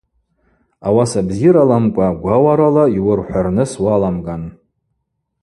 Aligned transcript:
Ауаса 0.87 1.21
бзираламкӏва 1.27 2.07
гвауарала 2.21 2.83
йуырхӏварныс 2.95 3.71
уаламган. 3.83 4.43